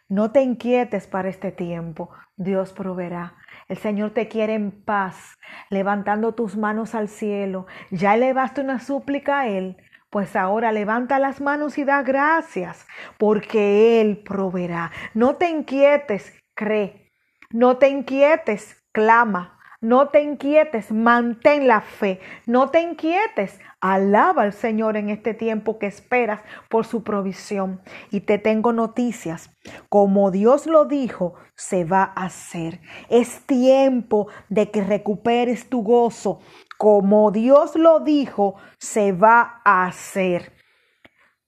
No 0.08 0.30
te 0.32 0.42
inquietes 0.42 1.06
para 1.06 1.28
este 1.28 1.52
tiempo, 1.52 2.10
Dios 2.36 2.72
proveerá. 2.72 3.36
El 3.68 3.76
Señor 3.76 4.12
te 4.12 4.28
quiere 4.28 4.54
en 4.54 4.70
paz, 4.70 5.38
levantando 5.70 6.34
tus 6.34 6.56
manos 6.56 6.94
al 6.94 7.08
cielo. 7.08 7.66
Ya 7.90 8.14
elevaste 8.14 8.62
una 8.62 8.80
súplica 8.80 9.40
a 9.40 9.48
Él, 9.48 9.76
pues 10.10 10.36
ahora 10.36 10.72
levanta 10.72 11.18
las 11.18 11.40
manos 11.40 11.76
y 11.78 11.84
da 11.84 12.02
gracias, 12.02 12.86
porque 13.18 14.00
Él 14.00 14.22
proveerá. 14.24 14.90
No 15.14 15.36
te 15.36 15.50
inquietes, 15.50 16.32
cree. 16.54 17.12
No 17.50 17.76
te 17.76 17.88
inquietes, 17.88 18.82
clama. 18.92 19.57
No 19.80 20.08
te 20.08 20.22
inquietes, 20.22 20.90
mantén 20.90 21.68
la 21.68 21.80
fe. 21.80 22.20
No 22.46 22.70
te 22.70 22.80
inquietes, 22.80 23.60
alaba 23.80 24.42
al 24.42 24.52
Señor 24.52 24.96
en 24.96 25.08
este 25.08 25.34
tiempo 25.34 25.78
que 25.78 25.86
esperas 25.86 26.40
por 26.68 26.84
su 26.84 27.04
provisión. 27.04 27.80
Y 28.10 28.20
te 28.20 28.38
tengo 28.38 28.72
noticias. 28.72 29.50
Como 29.88 30.30
Dios 30.30 30.66
lo 30.66 30.86
dijo, 30.86 31.34
se 31.54 31.84
va 31.84 32.12
a 32.16 32.24
hacer. 32.24 32.80
Es 33.08 33.46
tiempo 33.46 34.28
de 34.48 34.70
que 34.70 34.82
recuperes 34.82 35.68
tu 35.68 35.82
gozo 35.82 36.40
como 36.78 37.32
Dios 37.32 37.74
lo 37.74 37.98
dijo, 37.98 38.54
se 38.78 39.10
va 39.10 39.60
a 39.64 39.86
hacer. 39.86 40.52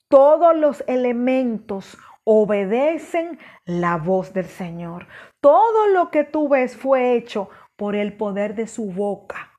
Todos 0.09 0.57
los 0.57 0.83
elementos 0.89 1.97
obedecen 2.25 3.39
la 3.65 3.97
voz 3.97 4.33
del 4.33 4.47
Señor. 4.47 5.07
Todo 5.41 5.87
lo 5.87 6.11
que 6.11 6.25
tú 6.25 6.49
ves 6.49 6.77
fue 6.77 7.15
hecho 7.15 7.49
por 7.81 7.97
el 7.97 8.13
poder 8.13 8.55
de 8.55 8.67
su 8.67 8.93
boca. 8.93 9.53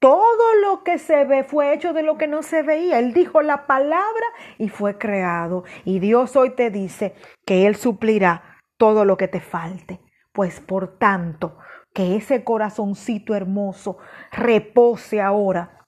Todo 0.00 0.56
lo 0.60 0.82
que 0.82 0.98
se 0.98 1.24
ve 1.24 1.44
fue 1.44 1.72
hecho 1.72 1.92
de 1.92 2.02
lo 2.02 2.18
que 2.18 2.26
no 2.26 2.42
se 2.42 2.64
veía. 2.64 2.98
Él 2.98 3.12
dijo 3.12 3.42
la 3.42 3.68
palabra 3.68 4.26
y 4.58 4.68
fue 4.68 4.98
creado. 4.98 5.62
Y 5.84 6.00
Dios 6.00 6.34
hoy 6.34 6.50
te 6.56 6.70
dice 6.70 7.14
que 7.46 7.68
Él 7.68 7.76
suplirá 7.76 8.58
todo 8.76 9.04
lo 9.04 9.16
que 9.16 9.28
te 9.28 9.38
falte. 9.38 10.00
Pues 10.32 10.58
por 10.58 10.98
tanto, 10.98 11.58
que 11.94 12.16
ese 12.16 12.42
corazoncito 12.42 13.36
hermoso 13.36 13.98
repose 14.32 15.20
ahora 15.20 15.86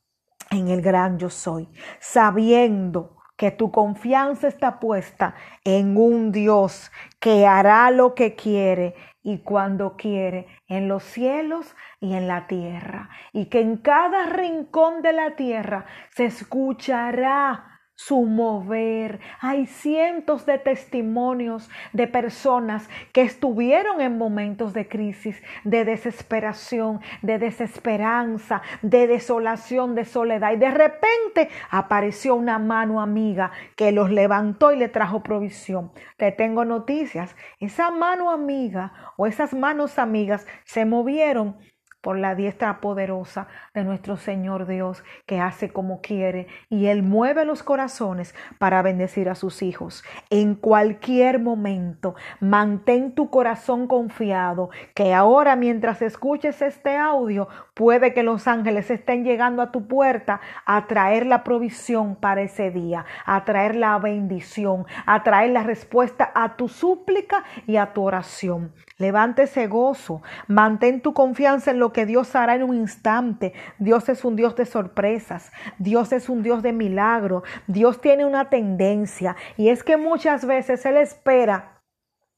en 0.52 0.69
el 0.69 0.83
gran 0.83 1.19
yo 1.19 1.30
soy, 1.30 1.69
sabiendo 1.99 3.16
que 3.37 3.50
tu 3.50 3.73
confianza 3.73 4.47
está 4.47 4.78
puesta 4.78 5.35
en 5.64 5.97
un 5.97 6.30
Dios 6.30 6.92
que 7.19 7.45
hará 7.45 7.90
lo 7.90 8.14
que 8.14 8.37
quiere 8.37 8.95
y 9.23 9.39
cuando 9.39 9.97
quiere 9.97 10.47
en 10.69 10.89
los 10.89 11.03
cielos 11.03 11.75
y 12.00 12.15
en 12.15 12.27
la 12.27 12.47
tierra, 12.47 13.11
y 13.33 13.47
que 13.47 13.61
en 13.61 13.77
cada 13.77 14.27
rincón 14.27 15.03
de 15.03 15.12
la 15.12 15.37
tierra 15.37 15.87
se 16.11 16.27
escuchará 16.27 17.70
su 18.07 18.23
mover. 18.23 19.21
Hay 19.40 19.66
cientos 19.66 20.47
de 20.47 20.57
testimonios 20.57 21.69
de 21.92 22.07
personas 22.07 22.88
que 23.12 23.21
estuvieron 23.21 24.00
en 24.00 24.16
momentos 24.16 24.73
de 24.73 24.88
crisis, 24.88 25.42
de 25.64 25.85
desesperación, 25.85 27.00
de 27.21 27.38
desesperanza, 27.38 28.62
de 28.80 29.07
desolación, 29.07 29.95
de 29.95 30.07
soledad. 30.07 30.52
Y 30.52 30.57
de 30.57 30.71
repente 30.71 31.50
apareció 31.69 32.37
una 32.37 32.59
mano 32.59 33.02
amiga 33.02 33.50
que 33.76 33.92
los 33.92 34.11
levantó 34.11 34.73
y 34.73 34.78
le 34.78 34.88
trajo 34.88 35.23
provisión. 35.23 35.92
Te 36.16 36.33
tengo 36.33 36.64
noticias. 36.64 37.37
Esa 37.59 37.90
mano 37.90 38.30
amiga 38.30 38.95
o 39.19 39.26
esas 39.26 39.52
manos 39.52 39.99
amigas 39.99 40.47
se 40.64 40.87
movieron 40.87 41.59
por 42.00 42.19
la 42.19 42.35
diestra 42.35 42.80
poderosa 42.80 43.49
de 43.75 43.85
nuestro 43.85 44.16
Señor 44.16 44.66
Dios, 44.66 45.02
que 45.26 45.40
hace 45.40 45.71
como 45.71 46.00
quiere 46.00 46.47
y 46.69 46.87
Él 46.87 47.02
mueve 47.02 47.45
los 47.45 47.62
corazones 47.62 48.35
para 48.59 48.83
bendecir 48.83 49.28
a 49.28 49.35
sus 49.35 49.62
hijos. 49.62 50.04
En 50.30 50.54
cualquier 50.54 51.40
momento, 51.40 52.14
mantén 52.40 53.12
tu 53.14 53.30
corazón 53.30 53.87
confiado, 53.87 54.71
que 54.95 55.14
ahora 55.14 55.57
mientras 55.57 56.02
escuches 56.02 56.62
este 56.62 56.97
audio, 56.97 57.49
puede 57.75 58.14
que 58.14 58.23
los 58.23 58.47
ángeles 58.47 58.90
estén 58.90 59.25
llegando 59.25 59.62
a 59.62 59.71
tu 59.71 59.87
puerta 59.87 60.40
a 60.66 60.87
traer 60.87 61.26
la 61.26 61.45
provisión 61.45 62.16
para 62.16 62.42
ese 62.42 62.71
día, 62.71 63.04
a 63.25 63.45
traer 63.45 63.76
la 63.76 63.99
bendición, 63.99 64.87
a 65.07 65.23
traer 65.23 65.50
la 65.50 65.62
respuesta 65.62 66.30
a 66.35 66.57
tu 66.57 66.69
súplica 66.69 67.45
y 67.66 67.76
a 67.76 67.92
tu 67.92 68.02
oración. 68.02 68.73
Levante 69.00 69.45
ese 69.45 69.66
gozo, 69.66 70.21
mantén 70.47 71.00
tu 71.00 71.14
confianza 71.14 71.71
en 71.71 71.78
lo 71.78 71.90
que 71.90 72.04
Dios 72.04 72.37
hará 72.37 72.54
en 72.54 72.62
un 72.62 72.76
instante. 72.76 73.54
Dios 73.78 74.11
es 74.11 74.26
un 74.26 74.37
Dios 74.37 74.54
de 74.57 74.66
sorpresas, 74.66 75.50
Dios 75.78 76.12
es 76.12 76.28
un 76.28 76.42
Dios 76.42 76.62
de 76.62 76.75
milagro, 76.75 77.42
Dios 77.66 78.02
tiene 78.02 78.26
una 78.26 78.50
tendencia 78.50 79.37
y 79.57 79.71
es 79.71 79.83
que 79.83 79.97
muchas 79.97 80.45
veces 80.45 80.85
Él 80.85 80.99
espera 80.99 81.83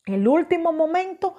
el 0.07 0.29
último 0.29 0.73
momento 0.73 1.35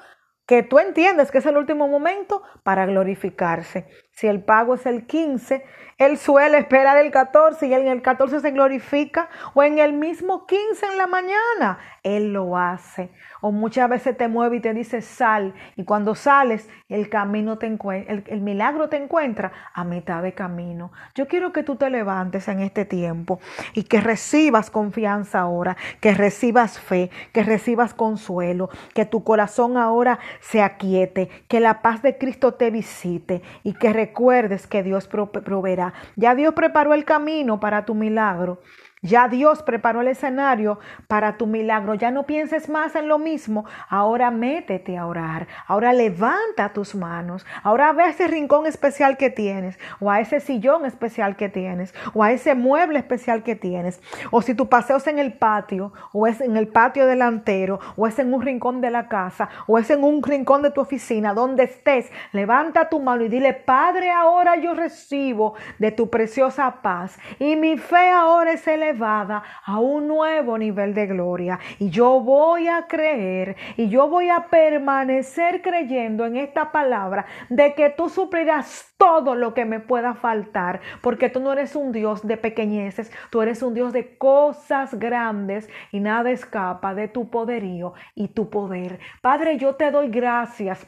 que 0.45 0.61
tú 0.61 0.79
entiendes 0.79 1.31
que 1.31 1.37
es 1.37 1.45
el 1.45 1.55
último 1.55 1.87
momento 1.87 2.43
para 2.63 2.85
glorificarse. 2.85 3.87
Si 4.11 4.27
el 4.27 4.43
pago 4.43 4.75
es 4.75 4.85
el 4.85 5.07
15, 5.07 5.63
él 5.97 6.17
suele 6.17 6.57
esperar 6.57 6.97
el 6.97 7.11
14 7.11 7.67
y 7.67 7.73
en 7.73 7.87
el 7.87 8.01
14 8.01 8.39
se 8.39 8.51
glorifica 8.51 9.29
o 9.53 9.63
en 9.63 9.77
el 9.77 9.93
mismo 9.93 10.45
15 10.47 10.85
en 10.85 10.97
la 10.97 11.07
mañana. 11.07 11.77
Él 12.01 12.33
lo 12.33 12.57
hace. 12.57 13.11
O 13.41 13.51
muchas 13.51 13.89
veces 13.89 14.17
te 14.17 14.27
mueve 14.27 14.57
y 14.57 14.59
te 14.61 14.73
dice 14.73 15.01
sal 15.01 15.53
y 15.75 15.83
cuando 15.83 16.15
sales 16.15 16.69
el 16.87 17.09
camino 17.09 17.57
te 17.57 17.67
el, 17.67 18.23
el 18.27 18.41
milagro 18.41 18.87
te 18.87 18.97
encuentra 18.97 19.51
a 19.73 19.83
mitad 19.83 20.23
de 20.23 20.33
camino. 20.33 20.91
Yo 21.13 21.27
quiero 21.27 21.51
que 21.51 21.63
tú 21.63 21.75
te 21.75 21.89
levantes 21.89 22.47
en 22.47 22.61
este 22.61 22.85
tiempo 22.85 23.39
y 23.73 23.83
que 23.83 23.99
recibas 23.99 24.69
confianza 24.69 25.41
ahora, 25.41 25.75
que 25.99 26.13
recibas 26.13 26.79
fe, 26.79 27.11
que 27.33 27.43
recibas 27.43 27.93
consuelo, 27.93 28.69
que 28.93 29.05
tu 29.05 29.23
corazón 29.23 29.77
ahora 29.77 30.19
se 30.39 30.61
aquiete, 30.61 31.29
que 31.47 31.59
la 31.59 31.81
paz 31.81 32.01
de 32.01 32.17
Cristo 32.17 32.53
te 32.53 32.71
visite 32.71 33.41
y 33.63 33.73
que 33.73 33.91
recuerdes 33.91 34.67
que 34.67 34.83
Dios 34.83 35.07
proveerá. 35.07 35.82
Ya 36.15 36.35
Dios 36.35 36.53
preparó 36.53 36.93
el 36.93 37.03
camino 37.03 37.59
para 37.59 37.83
tu 37.83 37.95
milagro. 37.95 38.61
Ya 39.03 39.27
Dios 39.27 39.61
preparó 39.63 39.99
el 39.99 40.07
escenario 40.07 40.79
para 41.09 41.35
tu 41.35 41.45
milagro. 41.45 41.93
Ya 41.93 42.09
no 42.09 42.23
pienses 42.23 42.69
más 42.69 42.95
en 42.95 43.09
lo 43.09 43.19
mismo. 43.19 43.65
Ahora 43.89 44.31
métete 44.31 44.97
a 44.97 45.05
orar. 45.05 45.47
Ahora 45.67 45.91
levanta 45.91 46.71
tus 46.71 46.95
manos. 46.95 47.45
Ahora 47.63 47.91
ve 47.91 48.03
a 48.03 48.09
ese 48.09 48.27
rincón 48.29 48.65
especial 48.65 49.17
que 49.17 49.29
tienes. 49.29 49.77
O 49.99 50.09
a 50.09 50.21
ese 50.21 50.39
sillón 50.39 50.85
especial 50.85 51.35
que 51.35 51.49
tienes. 51.49 51.93
O 52.13 52.23
a 52.23 52.31
ese 52.31 52.55
mueble 52.55 52.97
especial 52.97 53.43
que 53.43 53.57
tienes. 53.57 54.01
O 54.31 54.41
si 54.41 54.55
tu 54.55 54.69
paseo 54.69 54.95
es 54.95 55.07
en 55.07 55.19
el 55.19 55.33
patio. 55.33 55.91
O 56.13 56.25
es 56.25 56.39
en 56.39 56.55
el 56.55 56.69
patio 56.69 57.05
delantero. 57.05 57.81
O 57.97 58.07
es 58.07 58.17
en 58.19 58.33
un 58.33 58.41
rincón 58.41 58.79
de 58.79 58.89
la 58.89 59.09
casa. 59.09 59.49
O 59.67 59.77
es 59.77 59.89
en 59.89 60.01
un 60.01 60.23
rincón 60.23 60.61
de 60.61 60.71
tu 60.71 60.79
oficina. 60.79 61.33
Donde 61.33 61.63
estés. 61.63 62.09
Levanta 62.31 62.87
tu 62.87 63.01
mano 63.01 63.25
y 63.25 63.27
dile, 63.27 63.51
Padre, 63.51 64.11
ahora 64.11 64.55
yo 64.55 64.73
recibo 64.73 65.55
de 65.77 65.91
tu 65.91 66.09
preciosa 66.09 66.81
paz. 66.81 67.19
Y 67.37 67.57
mi 67.57 67.77
fe 67.77 68.09
ahora 68.09 68.53
es 68.53 68.65
elevada 68.65 68.92
a 69.01 69.79
un 69.79 70.07
nuevo 70.07 70.57
nivel 70.57 70.93
de 70.93 71.07
gloria. 71.07 71.59
Y 71.79 71.89
yo 71.89 72.19
voy 72.19 72.67
a 72.67 72.87
creer 72.87 73.55
y 73.77 73.89
yo 73.89 74.07
voy 74.07 74.29
a 74.29 74.47
permanecer 74.47 75.61
creyendo 75.61 76.25
en 76.25 76.37
esta 76.37 76.71
palabra 76.71 77.25
de 77.49 77.73
que 77.73 77.89
tú 77.89 78.09
suplirás 78.09 78.93
todo 78.97 79.35
lo 79.35 79.53
que 79.53 79.65
me 79.65 79.79
pueda 79.79 80.13
faltar, 80.13 80.79
porque 81.01 81.29
tú 81.29 81.39
no 81.39 81.51
eres 81.53 81.75
un 81.75 81.91
Dios 81.91 82.25
de 82.25 82.37
pequeñeces, 82.37 83.11
tú 83.29 83.41
eres 83.41 83.61
un 83.61 83.73
Dios 83.73 83.91
de 83.93 84.17
cosas 84.17 84.97
grandes 84.97 85.69
y 85.91 85.99
nada 85.99 86.31
escapa 86.31 86.93
de 86.93 87.07
tu 87.07 87.29
poderío 87.29 87.93
y 88.15 88.29
tu 88.29 88.49
poder. 88.49 88.99
Padre, 89.21 89.57
yo 89.57 89.75
te 89.75 89.91
doy 89.91 90.09
gracias 90.09 90.87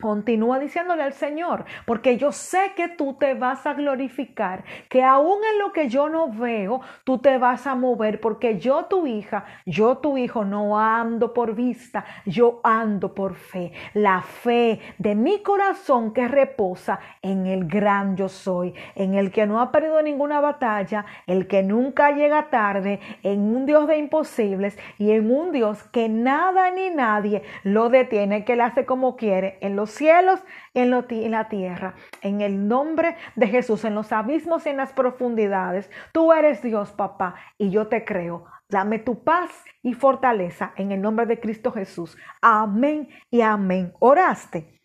Continúa 0.00 0.58
diciéndole 0.58 1.02
al 1.02 1.12
Señor, 1.12 1.64
porque 1.84 2.16
yo 2.16 2.32
sé 2.32 2.72
que 2.74 2.88
tú 2.88 3.14
te 3.14 3.34
vas 3.34 3.66
a 3.66 3.74
glorificar, 3.74 4.64
que 4.88 5.02
aún 5.02 5.38
en 5.52 5.58
lo 5.58 5.72
que 5.72 5.88
yo 5.88 6.08
no 6.08 6.30
veo, 6.30 6.80
tú 7.04 7.18
te 7.18 7.38
vas 7.38 7.66
a 7.66 7.74
mover, 7.74 8.20
porque 8.20 8.58
yo 8.58 8.86
tu 8.86 9.06
hija, 9.06 9.44
yo 9.66 9.98
tu 9.98 10.16
hijo, 10.16 10.44
no 10.44 10.78
ando 10.78 11.34
por 11.34 11.54
vista, 11.54 12.04
yo 12.24 12.60
ando 12.64 13.14
por 13.14 13.34
fe. 13.34 13.72
La 13.94 14.22
fe 14.22 14.80
de 14.98 15.14
mi 15.14 15.42
corazón 15.42 16.12
que 16.12 16.28
reposa 16.28 17.00
en 17.22 17.46
el 17.46 17.66
gran 17.66 18.16
yo 18.16 18.28
soy, 18.28 18.74
en 18.94 19.14
el 19.14 19.30
que 19.30 19.46
no 19.46 19.60
ha 19.60 19.70
perdido 19.70 20.02
ninguna 20.02 20.40
batalla, 20.40 21.04
el 21.26 21.46
que 21.46 21.62
nunca 21.62 22.12
llega 22.12 22.50
tarde, 22.50 23.00
en 23.22 23.40
un 23.54 23.66
Dios 23.66 23.86
de 23.86 23.98
imposibles 23.98 24.78
y 24.98 25.10
en 25.10 25.30
un 25.30 25.52
Dios 25.52 25.82
que 25.84 26.08
nada 26.08 26.70
ni 26.70 26.90
nadie 26.90 27.42
lo 27.64 27.88
detiene, 27.88 28.44
que 28.44 28.56
le 28.56 28.62
hace 28.62 28.86
como 28.86 29.16
quiere 29.16 29.58
en 29.60 29.76
los 29.76 29.89
cielos 29.92 30.40
y 30.72 30.80
en, 30.80 31.30
la 31.30 31.48
tierra. 31.48 31.94
En 32.22 32.40
el 32.40 32.68
nombre 32.68 33.16
de 33.36 33.46
Jesús, 33.48 33.84
en 33.84 33.94
los 33.94 34.12
abismos 34.12 34.66
y 34.66 34.70
en 34.70 34.76
las 34.76 34.92
profundidades. 34.92 35.90
Tú 36.12 36.32
eres 36.32 36.62
Dios, 36.62 36.92
papá, 36.92 37.36
y 37.58 37.70
yo 37.70 37.88
te 37.88 38.04
creo. 38.04 38.46
Dame 38.68 38.98
tu 38.98 39.24
paz 39.24 39.50
y 39.82 39.94
fortaleza 39.94 40.72
en 40.76 40.92
el 40.92 41.00
nombre 41.00 41.26
de 41.26 41.40
Cristo 41.40 41.72
Jesús. 41.72 42.16
Amén 42.40 43.08
y 43.30 43.40
amén. 43.40 43.92
¿Oraste? 43.98 44.80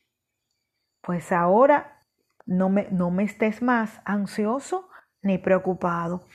Pues 1.01 1.31
ahora 1.31 1.99
no 2.45 2.69
me, 2.69 2.87
no 2.91 3.11
me 3.11 3.23
estés 3.23 3.61
más 3.61 4.01
ansioso 4.05 4.89
ni 5.21 5.37
preocupado, 5.37 6.25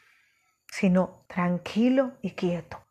sino 0.68 1.24
tranquilo 1.28 2.18
y 2.22 2.32
quieto. 2.32 2.84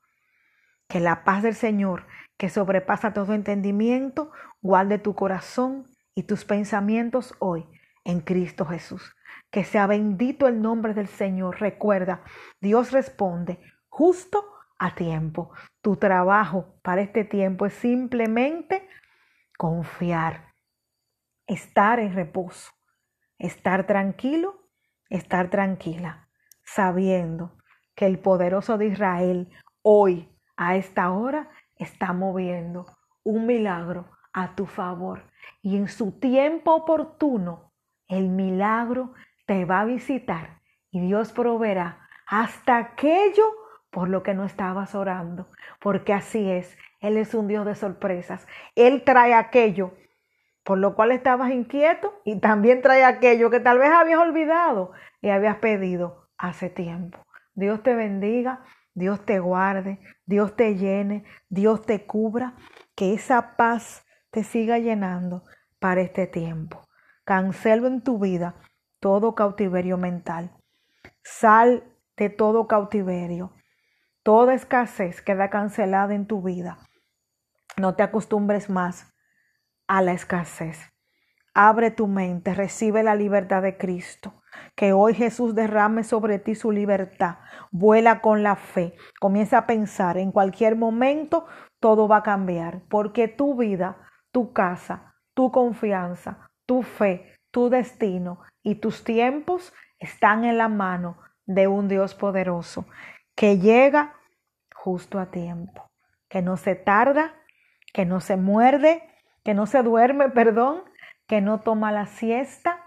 Que 0.88 1.00
la 1.00 1.24
paz 1.24 1.44
del 1.44 1.56
Señor, 1.56 2.06
que 2.39 2.48
sobrepasa 2.48 3.12
todo 3.13 3.34
entendimiento, 3.34 4.31
guarde 4.62 4.98
tu 4.98 5.13
corazón 5.13 5.91
y 6.15 6.24
tus 6.24 6.46
pensamientos 6.46 7.36
hoy 7.39 7.67
en 8.05 8.22
Cristo 8.22 8.65
Jesús. 8.65 9.13
Que 9.51 9.65
sea 9.65 9.88
bendito 9.88 10.48
el 10.48 10.62
nombre 10.62 10.93
del 10.93 11.10
Señor. 11.10 11.60
Recuerda, 11.60 12.24
Dios 12.62 12.93
responde 12.93 13.60
justo 13.89 14.46
a 14.79 14.96
tiempo. 14.96 15.51
Tu 15.81 15.98
trabajo 15.98 16.79
para 16.81 17.01
este 17.01 17.25
tiempo 17.25 17.65
es 17.65 17.74
simplemente 17.74 18.88
confiar, 19.58 20.53
estar 21.46 22.00
en 22.00 22.15
reposo, 22.15 22.72
estar 23.38 23.86
tranquilo, 23.86 24.69
estar 25.10 25.50
tranquila, 25.50 26.29
sabiendo 26.63 27.58
que 27.96 28.05
el 28.05 28.17
poderoso 28.17 28.77
de 28.77 28.88
Israel 28.88 29.50
hoy, 29.81 30.34
a 30.55 30.77
esta 30.77 31.12
hora, 31.12 31.50
está 31.80 32.14
moviendo 32.14 32.86
un 33.24 33.48
milagro 33.48 34.06
a 34.34 34.56
tu 34.56 34.68
favor. 34.68 35.24
Y 35.64 35.78
en 35.78 35.88
su 35.88 36.20
tiempo 36.20 36.76
oportuno, 36.76 37.74
el 38.08 38.30
milagro 38.30 39.14
te 39.48 39.66
va 39.66 39.82
a 39.82 39.86
visitar 39.86 40.62
y 40.92 41.02
Dios 41.02 41.32
proveerá 41.32 42.08
hasta 42.28 42.78
aquello 42.78 43.46
por 43.90 44.10
lo 44.10 44.22
que 44.22 44.36
no 44.36 44.46
estabas 44.46 44.94
orando. 44.94 45.48
Porque 45.80 46.14
así 46.14 46.50
es, 46.52 46.78
Él 47.00 47.18
es 47.18 47.34
un 47.34 47.48
Dios 47.48 47.66
de 47.66 47.74
sorpresas. 47.74 48.48
Él 48.76 49.04
trae 49.04 49.34
aquello 49.34 49.94
por 50.63 50.78
lo 50.78 50.94
cual 50.94 51.12
estabas 51.12 51.50
inquieto 51.50 52.22
y 52.24 52.39
también 52.39 52.84
trae 52.84 53.04
aquello 53.04 53.50
que 53.50 53.60
tal 53.60 53.80
vez 53.80 53.89
habías 53.89 54.20
olvidado 54.20 54.92
y 55.20 55.30
habías 55.30 55.58
pedido 55.58 56.30
hace 56.38 56.70
tiempo. 56.70 57.26
Dios 57.56 57.82
te 57.82 57.96
bendiga, 57.96 58.63
Dios 59.00 59.26
te 59.26 59.40
guarde, 59.40 60.00
Dios 60.26 60.56
te 60.56 60.76
llene, 60.76 61.24
Dios 61.48 61.82
te 61.84 62.06
cubra, 62.06 62.56
que 62.96 63.14
esa 63.14 63.56
paz 63.56 64.06
te 64.30 64.44
siga 64.44 64.78
llenando 64.78 65.46
para 65.80 66.02
este 66.02 66.28
tiempo. 66.28 66.86
Cancelo 67.24 67.88
en 67.88 68.02
tu 68.02 68.20
vida 68.20 68.56
todo 69.00 69.36
cautiverio 69.36 69.98
mental. 69.98 70.52
Sal 71.24 71.84
de 72.18 72.30
todo 72.30 72.68
cautiverio. 72.68 73.54
Toda 74.22 74.54
escasez 74.54 75.22
queda 75.22 75.50
cancelada 75.50 76.14
en 76.14 76.28
tu 76.28 76.42
vida. 76.42 76.80
No 77.78 77.96
te 77.96 78.04
acostumbres 78.04 78.70
más 78.70 79.14
a 79.88 80.02
la 80.02 80.12
escasez. 80.12 80.78
Abre 81.54 81.90
tu 81.90 82.08
mente, 82.08 82.54
recibe 82.54 83.02
la 83.02 83.16
libertad 83.16 83.62
de 83.62 83.78
Cristo. 83.78 84.38
Que 84.76 84.93
hoy 84.93 85.13
Jesús 85.13 85.56
derrame 85.56 86.04
sobre 86.04 86.39
ti 86.39 86.56
su 86.56 86.72
libertad. 86.72 87.38
Vuela 87.72 88.22
con 88.22 88.43
la 88.43 88.56
fe. 88.56 88.95
Comienza 89.19 89.60
a 89.60 89.67
pensar. 89.67 90.17
En 90.17 90.32
cualquier 90.32 90.76
momento 90.76 91.45
todo 91.80 92.08
va 92.08 92.17
a 92.17 92.24
cambiar. 92.24 92.82
Porque 92.89 93.28
tu 93.28 93.56
vida 93.56 93.98
tu 94.32 94.54
casa, 94.54 95.15
tu 95.34 95.52
confianza, 95.52 96.50
tu 96.65 96.84
fe, 96.84 97.36
tu 97.52 97.69
destino 97.69 98.39
y 98.63 98.76
tus 98.76 99.04
tiempos 99.04 99.74
están 100.00 100.45
en 100.45 100.58
la 100.58 100.67
mano 100.67 101.17
de 101.45 101.67
un 101.67 101.88
Dios 101.88 102.13
poderoso 102.13 102.86
que 103.36 103.58
llega 103.58 104.15
justo 104.76 105.19
a 105.19 105.32
tiempo, 105.32 105.89
que 106.30 106.41
no 106.41 106.58
se 106.58 106.76
tarda, 106.76 107.34
que 107.93 108.06
no 108.06 108.22
se 108.22 108.38
muerde, 108.38 109.04
que 109.43 109.54
no 109.54 109.65
se 109.65 109.82
duerme, 109.82 110.30
perdón, 110.30 110.84
que 111.28 111.41
no 111.41 111.60
toma 111.62 111.91
la 111.91 112.06
siesta, 112.06 112.79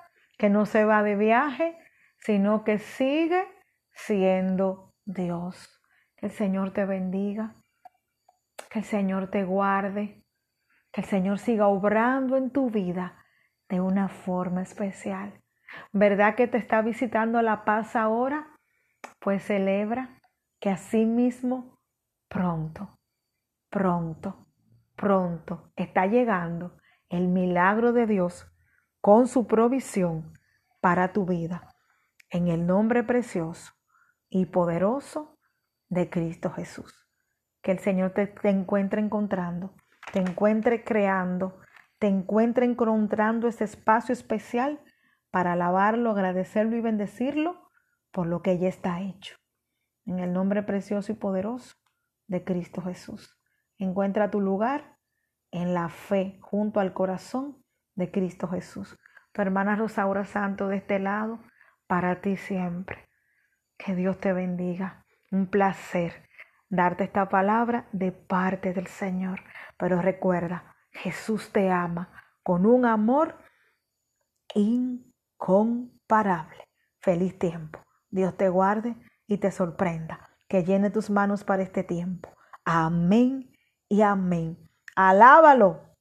que 0.42 0.50
no 0.50 0.66
se 0.66 0.84
va 0.84 1.04
de 1.04 1.14
viaje, 1.14 1.78
sino 2.18 2.64
que 2.64 2.80
sigue 2.80 3.46
siendo 3.92 4.92
Dios. 5.04 5.80
Que 6.16 6.26
el 6.26 6.32
Señor 6.32 6.72
te 6.72 6.84
bendiga, 6.84 7.54
que 8.68 8.80
el 8.80 8.84
Señor 8.84 9.30
te 9.30 9.44
guarde, 9.44 10.24
que 10.90 11.02
el 11.02 11.06
Señor 11.06 11.38
siga 11.38 11.68
obrando 11.68 12.36
en 12.36 12.50
tu 12.50 12.70
vida 12.70 13.24
de 13.68 13.80
una 13.80 14.08
forma 14.08 14.62
especial. 14.62 15.40
¿Verdad 15.92 16.34
que 16.34 16.48
te 16.48 16.58
está 16.58 16.82
visitando 16.82 17.40
la 17.40 17.64
paz 17.64 17.94
ahora? 17.94 18.48
Pues 19.20 19.44
celebra 19.44 20.20
que 20.58 20.70
así 20.70 21.06
mismo 21.06 21.78
pronto, 22.28 22.98
pronto, 23.70 24.48
pronto 24.96 25.70
está 25.76 26.06
llegando 26.06 26.78
el 27.10 27.28
milagro 27.28 27.92
de 27.92 28.08
Dios 28.08 28.51
con 29.02 29.28
su 29.28 29.46
provisión 29.46 30.32
para 30.80 31.12
tu 31.12 31.26
vida. 31.26 31.68
En 32.30 32.48
el 32.48 32.66
nombre 32.66 33.04
precioso 33.04 33.74
y 34.30 34.46
poderoso 34.46 35.38
de 35.90 36.08
Cristo 36.08 36.50
Jesús. 36.50 37.06
Que 37.60 37.72
el 37.72 37.80
Señor 37.80 38.12
te, 38.12 38.32
encuentre 38.44 39.02
encontrando 39.02 39.74
te 40.12 40.18
encuentre 40.18 40.84
creando, 40.84 41.58
te 41.98 42.06
encuentre 42.06 42.66
encontrando 42.66 43.48
ese 43.48 43.64
espacio 43.64 44.12
especial 44.12 44.80
para 45.30 45.52
alabarlo, 45.52 46.10
agradecerlo 46.10 46.76
y 46.76 46.80
bendecirlo 46.80 47.70
por 48.10 48.26
lo 48.26 48.42
que 48.42 48.58
ya 48.58 48.68
está 48.68 49.00
hecho. 49.00 49.36
En 50.04 50.18
el 50.18 50.32
nombre 50.32 50.62
precioso 50.62 51.12
y 51.12 51.14
poderoso 51.14 51.76
de 52.26 52.44
Cristo 52.44 52.82
Jesús. 52.82 53.38
Encuentra 53.78 54.30
tu 54.30 54.40
lugar 54.40 54.98
en 55.50 55.72
la 55.72 55.88
fe 55.88 56.38
junto 56.42 56.80
al 56.80 56.92
corazón 56.92 57.61
de 57.94 58.10
Cristo 58.10 58.48
Jesús. 58.48 58.98
Tu 59.32 59.42
hermana 59.42 59.76
Rosaura 59.76 60.24
Santo 60.24 60.68
de 60.68 60.76
este 60.76 60.98
lado, 60.98 61.40
para 61.86 62.20
ti 62.20 62.36
siempre. 62.36 63.08
Que 63.78 63.94
Dios 63.94 64.18
te 64.18 64.32
bendiga. 64.32 65.04
Un 65.30 65.46
placer 65.46 66.28
darte 66.68 67.04
esta 67.04 67.28
palabra 67.28 67.88
de 67.92 68.12
parte 68.12 68.72
del 68.72 68.86
Señor. 68.86 69.40
Pero 69.78 70.00
recuerda, 70.00 70.74
Jesús 70.90 71.52
te 71.52 71.70
ama 71.70 72.12
con 72.42 72.66
un 72.66 72.86
amor 72.86 73.38
incomparable. 74.54 76.68
Feliz 77.00 77.38
tiempo. 77.38 77.80
Dios 78.10 78.36
te 78.36 78.48
guarde 78.48 78.96
y 79.26 79.38
te 79.38 79.50
sorprenda. 79.50 80.28
que 80.48 80.64
llene 80.64 80.90
tus 80.90 81.08
manos 81.08 81.44
para 81.44 81.62
este 81.62 81.82
tiempo. 81.82 82.28
Amén 82.66 83.56
y 83.88 84.02
amén. 84.02 84.68
Alábalo 84.94 85.91